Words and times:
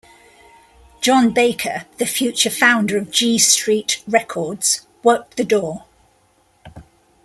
Jon 0.99 1.29
Baker, 1.29 1.85
the 1.99 2.07
future 2.07 2.49
founder 2.49 2.97
of 2.97 3.11
Gee 3.11 3.37
Street 3.37 4.01
Records, 4.07 4.87
worked 5.03 5.37
the 5.37 5.43
door. 5.43 5.83